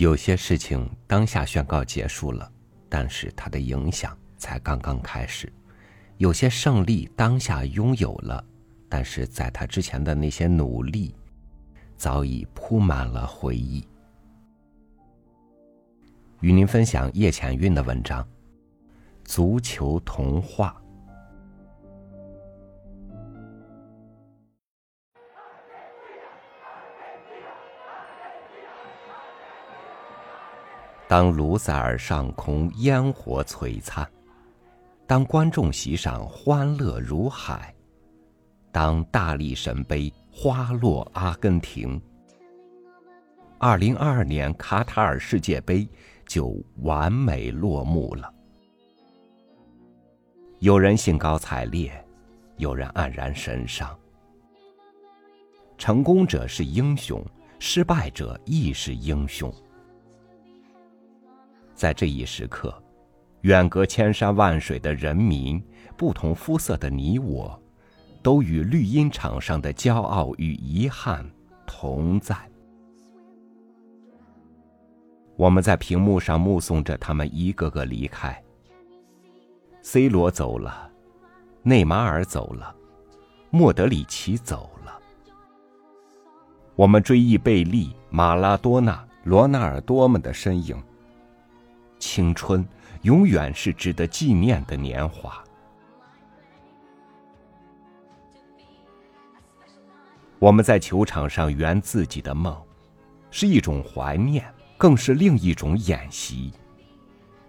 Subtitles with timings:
[0.00, 2.50] 有些事情当下宣告结束了，
[2.88, 5.46] 但是它的影响才刚刚开始；
[6.16, 8.42] 有些胜利当下拥有了，
[8.88, 11.14] 但是在他之前的那些努力，
[11.98, 13.86] 早已铺满了回忆。
[16.40, 18.24] 与您分享叶浅韵的文章
[19.22, 20.82] 《足球童话》。
[31.10, 34.08] 当卢塞尔上空烟火璀璨，
[35.08, 37.74] 当观众席上欢乐如海，
[38.70, 42.00] 当大力神杯花落阿根廷，
[43.58, 45.84] 二零二二年卡塔尔世界杯。
[46.28, 48.32] 就完美落幕了。
[50.60, 51.92] 有人兴高采烈，
[52.56, 53.98] 有人黯然神伤。
[55.76, 57.20] 成功者是英雄，
[57.58, 59.52] 失败者亦是英雄。
[61.80, 62.74] 在这一时刻，
[63.40, 65.58] 远隔千山万水的人民，
[65.96, 67.58] 不同肤色的你我，
[68.22, 71.24] 都与绿茵场上的骄傲与遗憾
[71.66, 72.36] 同在。
[75.36, 78.38] 我们在屏幕上目送着他们一个个离开。
[79.80, 80.90] C 罗走了，
[81.62, 82.76] 内马尔走了，
[83.48, 85.00] 莫德里奇走了。
[86.76, 90.76] 我们追忆贝利、马拉多纳、罗纳尔多们的身影。
[92.00, 92.66] 青春
[93.02, 95.40] 永远是值得纪念的年华。
[100.40, 102.60] 我们在球场上圆自己的梦，
[103.30, 104.44] 是一种怀念。
[104.80, 106.50] 更是另一种演习。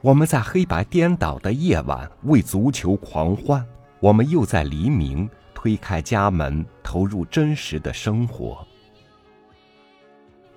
[0.00, 3.66] 我们在黑白颠倒的夜晚为足球狂欢，
[3.98, 8.64] 我们又在黎明推开家门，投入真实的生活。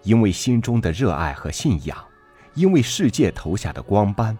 [0.04, 1.98] 因为心中的热爱和信仰，
[2.54, 4.38] 因为世界投下的光斑，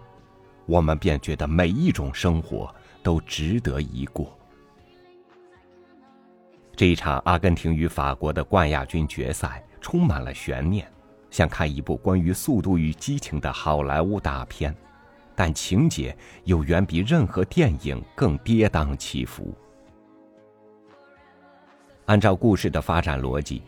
[0.66, 4.36] 我们便觉得每一种生活都值得一过。
[6.76, 10.86] 这一场阿根廷与法国的冠亚军决赛充满了悬念。
[11.30, 14.74] 像看一部关于速度与激情的好莱坞大片，
[15.36, 19.54] 但情节又远比任何电影更跌宕起伏。
[22.06, 23.62] 按照故事的发展逻辑，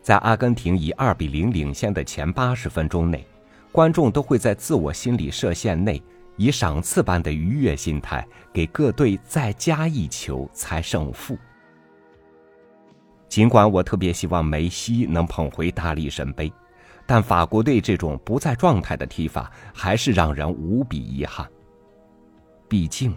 [0.00, 3.26] 在阿根廷以二比零领先的前八十分钟内，
[3.72, 6.02] 观众都会在自我心理射线内
[6.36, 11.36] 以赏赐般的愉悦心态给各队再加一球猜胜负。
[13.28, 16.52] 尽管我特别希望梅西能捧回大力神杯。
[17.10, 21.48] 但法国队这种不在状态的踢法，还是让人无比遗憾。
[22.68, 23.16] 毕竟，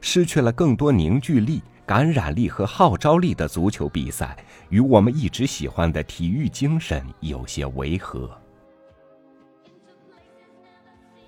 [0.00, 4.34] 失去了更多凝聚力、感染力和号召力的足球比赛，
[4.70, 8.30] 与我们一直喜欢的体育精神有些违和。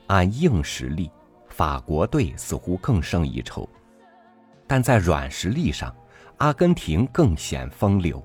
[0.09, 1.11] 按硬实力，
[1.49, 3.67] 法国队似乎更胜一筹，
[4.67, 5.95] 但在软实力上，
[6.39, 8.23] 阿根廷更显风流。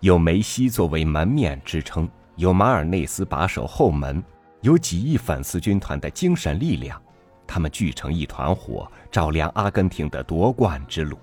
[0.00, 2.08] 有梅西作为门面支撑。
[2.36, 4.22] 有马尔内斯把守后门，
[4.60, 7.00] 有几亿粉丝军团的精神力量，
[7.46, 11.18] 他们聚成一团火，照亮阿根廷的夺冠之路。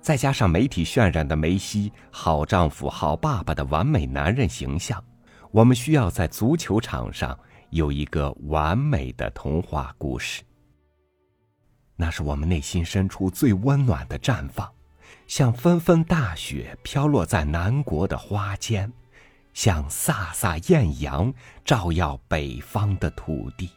[0.00, 5.02] 再加上媒体渲染的梅西好丈夫、好爸爸的完美男人形象，
[5.50, 7.36] 我们需要在足球场上
[7.70, 10.42] 有一个完美的童话故事。
[11.96, 14.72] 那是我们内心深处最温暖的绽放，
[15.26, 18.92] 像纷纷大雪飘落在南国的花间。
[19.54, 21.34] 像飒飒艳阳，
[21.64, 23.68] 照耀北方的土地。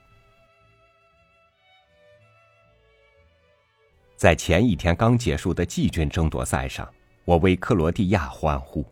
[4.16, 6.88] 在前一天刚结束的季军争夺赛上，
[7.26, 8.86] 我为克罗地亚欢呼。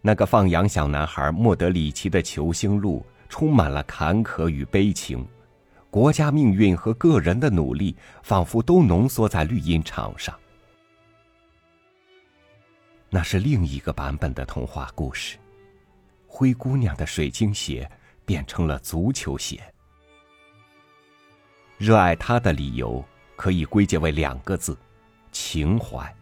[0.00, 5.26] 那个放羊小男孩莫德里奇的球星路充满了坎坷与悲情，
[5.90, 10.38] 国家命运和个人的努力仿佛都浓缩在绿茵场上。
[13.08, 15.38] 那是另一个版本的童话故事。
[16.26, 17.90] 灰姑娘的水晶鞋
[18.24, 19.62] 变成了足球鞋。
[21.78, 23.02] 热爱他的理由
[23.36, 24.76] 可以归结为两个字：
[25.32, 26.14] 情怀。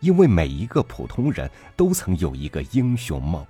[0.00, 3.46] 因为每一个普通人都曾有一个英雄梦。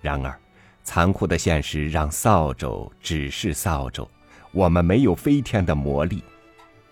[0.00, 0.40] 然而，
[0.84, 4.08] 残酷的现实让扫帚只是扫帚，
[4.52, 6.22] 我们没有飞天的魔力。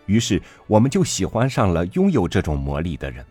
[0.07, 3.25] 于是，我们就喜欢上了拥有这种魔力的人，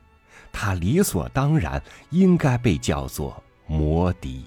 [0.53, 1.81] 他理所当然
[2.11, 3.43] 应该被叫做。
[3.67, 4.45] 魔笛。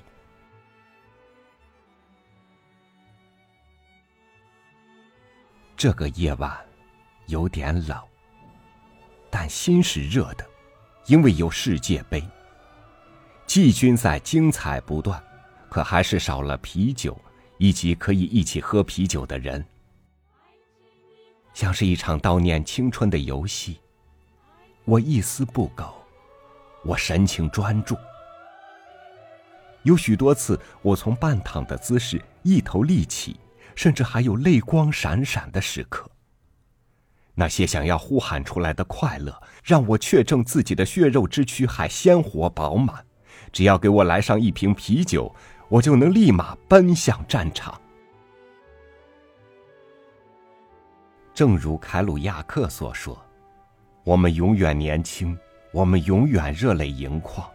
[5.74, 6.54] 这个夜晚
[7.26, 7.98] 有点冷，
[9.30, 10.46] 但心是热的，
[11.06, 12.22] 因为有世界杯。
[13.46, 15.22] 季军赛精彩不断，
[15.74, 17.20] 可还是少了啤酒
[17.58, 19.66] 以及可以一起喝啤酒的人，
[21.52, 23.80] 像是一场悼念青春的游戏。
[24.84, 25.92] 我一丝不苟，
[26.84, 27.96] 我神情专注。
[29.82, 33.36] 有许多次，我从半躺的姿势一头立起，
[33.74, 36.08] 甚至还有泪光闪闪的时刻。
[37.34, 43.04] 那些想要呼喊出来的快乐，让我确证自己的血肉之躯还鲜活饱满。
[43.52, 45.32] 只要给我来上一瓶啤酒，
[45.68, 47.80] 我就能立马奔向战场。
[51.32, 53.20] 正如凯鲁亚克所说
[54.04, 55.36] ：“我们永远年轻，
[55.72, 57.48] 我们永远热泪盈眶。”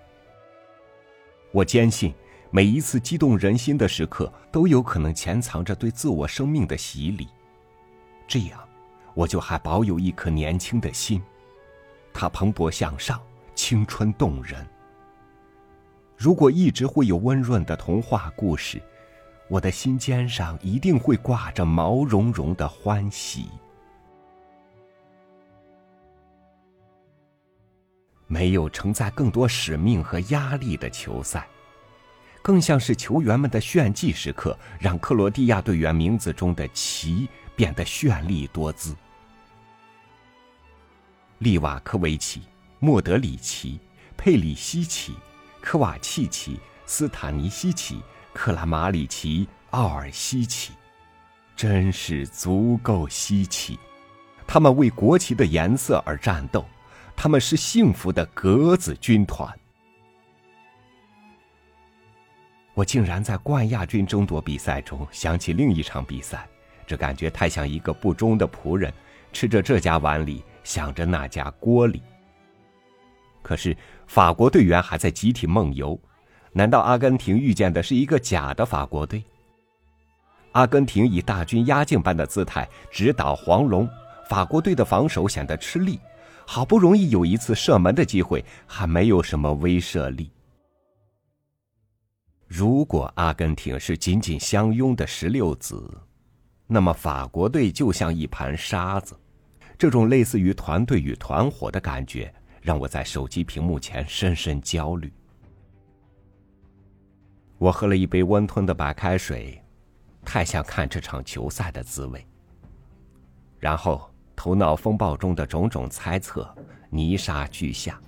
[1.51, 2.13] 我坚信，
[2.51, 7.27] 每一次激动人心的时刻，都有可能潜藏着对自我生命的洗礼。
[8.27, 8.59] 这样。
[9.15, 11.21] 我就还保有一颗年轻的心，
[12.13, 13.19] 它蓬勃向上，
[13.53, 14.65] 青春动人。
[16.19, 18.81] 如果一直会有温润的童话故事，
[19.47, 23.47] 我的心尖上一定会挂着毛茸茸的欢喜。
[28.27, 31.47] 没有承载更多使命和压力的球赛，
[32.41, 37.29] 更像是球员们的炫技时刻，让克罗地亚队员名字中的“奇”。
[37.59, 38.95] 变得绚丽多姿。
[41.39, 42.43] 利瓦科维奇、
[42.79, 43.77] 莫德里奇、
[44.15, 45.13] 佩里西奇、
[45.61, 48.01] 科瓦契奇、斯塔尼西奇、
[48.33, 50.73] 克拉马里奇、奥尔西奇，
[51.55, 53.77] 真是足够稀奇。
[54.47, 56.65] 他们为国旗的颜色而战斗，
[57.15, 59.47] 他们是幸福的格子军团。
[62.73, 66.47] 我竟然在冠亚军争夺比赛中想起另一场比赛。
[66.87, 68.91] 这感觉太像一个不忠的仆人，
[69.31, 72.01] 吃着这家碗里，想着那家锅里。
[73.41, 73.75] 可是
[74.07, 75.99] 法国队员还在集体梦游，
[76.51, 79.23] 难道阿根廷遇见的是一个假的法国队？
[80.53, 83.87] 阿根廷以大军压境般的姿态直捣黄龙，
[84.27, 85.99] 法国队的防守显得吃力，
[86.45, 90.31] 好不容易有一次射门的机会，还没有什么威慑力。
[92.47, 95.89] 如果阿根廷是紧紧相拥的石榴籽。
[96.71, 99.19] 那么法国队就像一盘沙子，
[99.75, 105.11] 这种类似于团队与团伙的感觉，让我在手机屏幕前深深焦虑。
[107.57, 109.61] 我喝了一杯温吞的白开水，
[110.23, 112.25] 太像看这场球赛的滋味。
[113.59, 116.49] 然后头脑风暴中的种种猜测
[116.89, 117.99] 泥沙俱下。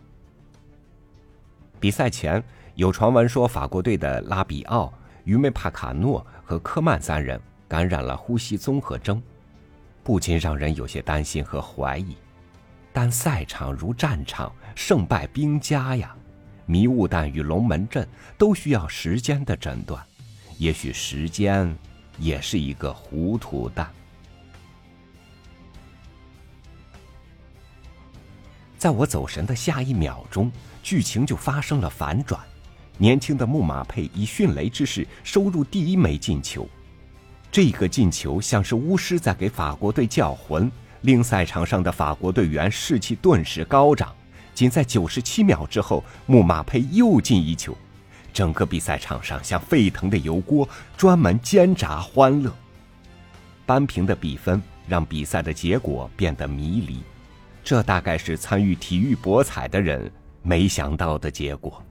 [1.80, 2.44] 比赛前
[2.76, 4.94] 有传闻说，法国队的拉比奥、
[5.24, 7.40] 于梅帕卡诺和科曼三人。
[7.72, 9.24] 感染了呼吸综合征，
[10.04, 12.18] 不禁让人有些担心和怀疑。
[12.94, 16.16] 但赛场如战场，胜败兵家呀，
[16.66, 18.08] 迷雾弹与龙门阵
[18.38, 20.04] 都需要时间的诊断。
[20.58, 21.76] 也许时间
[22.20, 23.90] 也是一个糊涂蛋。
[28.78, 30.52] 在我走神的下一秒钟，
[30.82, 32.42] 剧情就发生了反转。
[32.98, 36.68] 年轻的穆马佩以迅雷之势收入第一枚进球。
[37.52, 40.72] 这个进球像是巫师在给法国队叫魂，
[41.02, 44.14] 令赛场上的法国队员士气顿时高涨。
[44.54, 47.76] 仅在九十七秒之后，穆马佩又进一球，
[48.34, 50.68] 整个比赛场上像沸腾的油锅，
[50.98, 52.54] 专门煎炸欢乐。
[53.66, 57.02] 扳平的比分让比赛的结果变得迷离，
[57.64, 60.12] 这大概是参与体育博彩的人
[60.44, 61.82] 没想到的结果。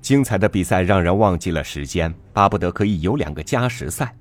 [0.00, 4.12] 精彩的比赛让人忘记了时间，巴不得可以有两个加时赛。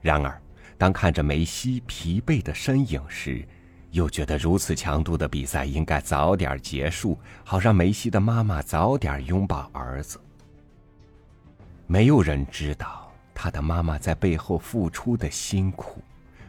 [0.00, 0.41] 然而，
[0.82, 3.46] 当看着梅西疲惫的身影时，
[3.92, 10.20] 又觉得如此强度的比赛应该早点结束，好让梅西的妈妈早点拥抱儿子。
[11.86, 16.02] 没有人知道他的妈妈在背后付出的辛苦，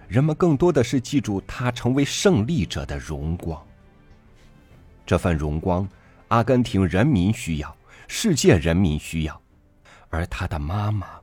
[0.08, 3.64] 人们更多的是记住他成为胜利者的荣光。
[5.06, 5.88] 这份荣光，
[6.30, 7.78] 阿根廷人民需要。
[8.08, 9.42] 世界人民需要，
[10.10, 11.22] 而他的妈妈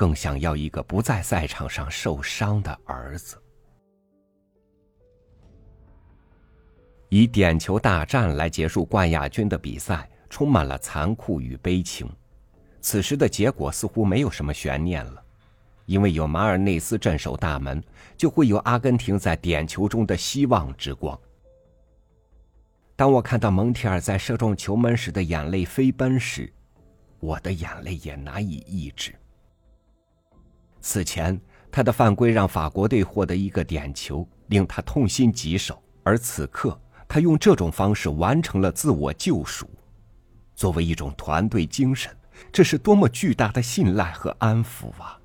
[0.00, 3.36] 更想要一个不在赛场上受伤的儿子。
[7.10, 12.10] 以点球大战来结束冠亚军的比赛，充满了残酷与悲情。
[12.80, 15.22] 此时的结果似乎没有什么悬念了，
[15.84, 17.84] 因为有马尔内斯镇守大门，
[18.16, 21.20] 就会有阿根廷在点球中的希望之光。
[22.96, 26.50] 当我看到蒙提尔在射中球门时的眼泪飞奔时，
[27.18, 29.14] 我的眼泪也难以抑制。
[30.80, 31.38] 此前
[31.70, 39.68] 他的犯规让法国队获得一个点球，令他痛心疾首；而此刻他用这种方式完成了自我救赎。
[40.54, 42.14] 作为一种团队精神，
[42.52, 45.18] 这是多么巨大的信赖和安抚啊！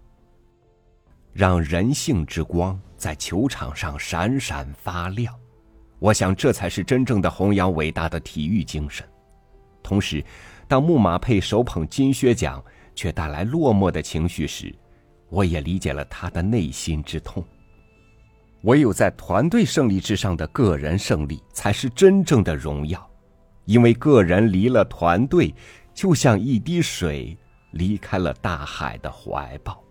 [1.33, 5.33] 让人性之光在球场上闪闪发亮，
[5.99, 9.05] 我想这才是真正的弘扬伟大的体育精神。
[9.83, 10.23] 同时，
[10.67, 12.63] 当穆马佩手捧金靴奖
[12.95, 14.73] 却带来落寞的情绪时，
[15.35, 17.43] 我也理解了他的内心之痛。
[18.61, 23.05] 唯有在团队胜利之上的个人胜利，才是真正的荣耀。
[23.65, 25.53] 因为个人离了团队，
[25.93, 27.37] 就像一滴水
[27.71, 29.83] 离开了大海的怀抱。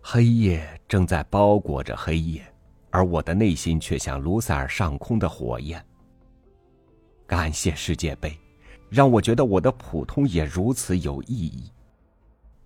[0.00, 2.46] 黑夜正在包裹着黑夜，
[2.90, 5.84] 而我的内心却像卢塞尔上空的火焰。
[7.26, 8.38] 感谢世界杯，
[8.94, 11.64] 让我觉得我的普通也如此有意义。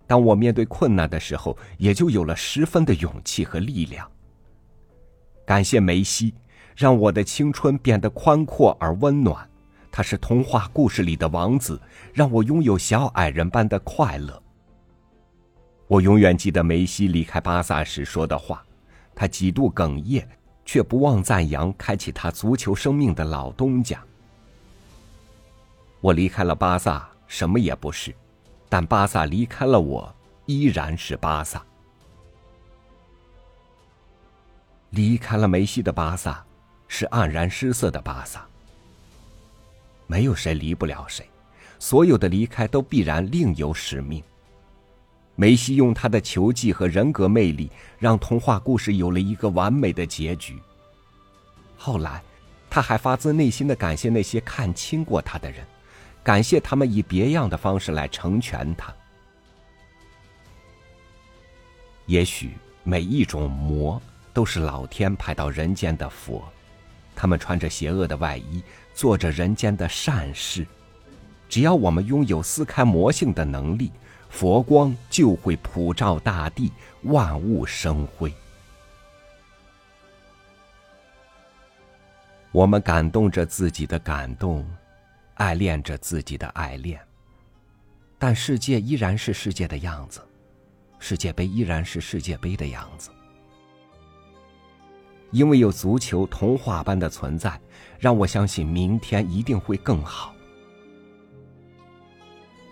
[0.05, 4.07] 当我面对困难的时候，也就有了十分的勇气和力量。
[5.43, 6.35] 感谢梅西，
[6.75, 9.49] 让我的青春变得宽阔而温暖。
[9.91, 11.81] 他是童话故事里的王子，
[12.13, 14.39] 让我拥有小矮人般的快乐。
[15.87, 18.63] 我永远记得梅西离开巴萨时说的话，
[19.15, 20.27] 他几度哽咽，
[20.63, 23.99] 却不忘赞扬开启他足球生命的老东家。
[26.01, 28.15] 我离开了巴萨，什么也不是，
[28.69, 30.13] 但巴萨离开了我，
[30.45, 31.61] 依然是巴萨。
[34.91, 36.43] 离开了梅西的巴萨，
[36.87, 38.45] 是黯然失色的巴萨。
[40.07, 41.29] 没有谁离不了谁，
[41.77, 44.23] 所有的离开都必然另有使命。
[45.35, 50.59] 梅西用他的球技和人格魅力，让童话故事有了一个完美的结局。
[51.77, 52.23] 后来，
[52.69, 55.63] 他还发自内心的感谢那些看轻过他的人，
[56.23, 58.93] 感谢他们以别样的方式来成全他。
[62.05, 62.51] 也许
[62.83, 64.01] 每一种魔。
[64.31, 66.47] 都是老天派到人间的佛，
[67.13, 70.65] 他们穿着邪恶的外衣，做着人间的善事。
[71.49, 73.91] 只要我们拥有撕开魔性的能力，
[74.29, 76.71] 佛光就会普照大地，
[77.01, 78.33] 万物生辉。
[82.51, 84.65] 我们感动着自己的感动，
[85.39, 86.99] 爱恋着自己的爱恋，
[88.17, 90.19] 但世界依然是世界的样子，
[90.99, 93.09] 世界杯依然是世界杯的样子。
[95.31, 97.57] 因为有足球童话般的存在，
[97.97, 100.35] 让我相信明天一定会更好。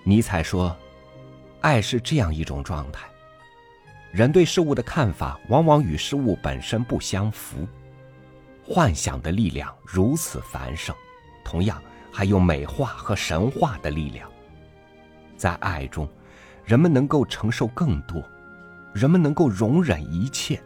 [0.03, 0.75] 尼采说
[1.61, 3.07] ：“爱是这样一种状态，
[4.11, 7.65] 人对事物的看法往往与事物本身不相符。
[8.61, 10.93] 幻想的力量如此繁盛，
[11.45, 11.81] 同样
[12.17, 14.27] 还有美化和神话的力量。
[15.35, 16.09] 在爱中，
[16.65, 18.23] 人们能够承受更多，
[18.91, 20.59] 人们能够容忍一切。”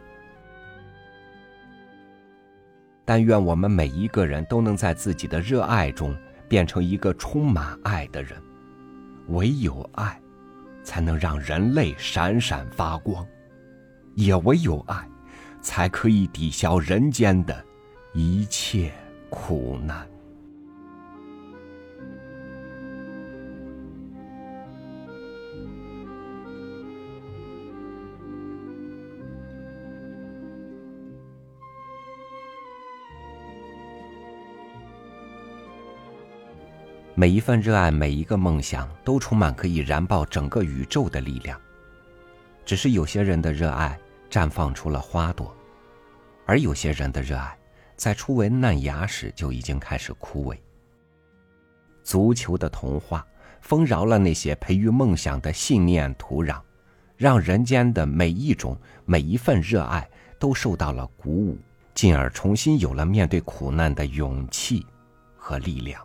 [3.04, 6.16] 但愿我们每一个人都能在自己的热爱中
[6.48, 8.42] 变成一个充满爱的人。
[9.26, 10.18] 唯有爱，
[10.82, 13.22] 才能让人类闪闪发光；
[14.14, 15.06] 也唯有爱，
[15.60, 17.62] 才可以抵消人间的
[18.14, 18.90] 一切
[19.28, 20.08] 苦难。
[37.22, 41.56] 每一份热爱，每一个梦想，都充满可以燃爆整个宇宙的力量。
[42.64, 43.96] 只是有些人的热爱
[44.28, 45.56] 绽放出了花朵，
[46.46, 47.56] 而有些人的热爱
[47.94, 50.58] 在初为嫩芽时就已经开始枯萎。
[52.02, 53.24] 足球的童话
[53.60, 56.60] 丰饶了那些培育梦想的信念土壤，
[57.16, 60.10] 让人间的每一种、每一份热爱
[60.40, 61.56] 都受到了鼓舞，
[61.94, 64.84] 进而重新有了面对苦难的勇气
[65.36, 66.04] 和力量。